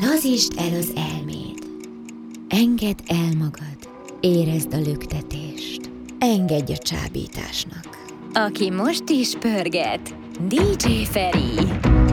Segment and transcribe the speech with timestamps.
[0.00, 1.66] Lazítsd el az elméd.
[2.48, 3.88] Engedd el magad.
[4.20, 5.90] Érezd a löktetést.
[6.18, 8.04] Engedj a csábításnak.
[8.32, 10.14] Aki most is pörget,
[10.48, 12.05] DJ Feri.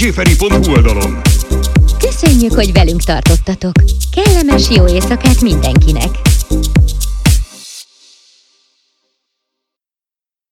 [0.00, 1.20] djferi.hu oldalon.
[1.98, 3.72] Köszönjük, hogy velünk tartottatok!
[4.14, 6.08] Kellemes jó éjszakát mindenkinek!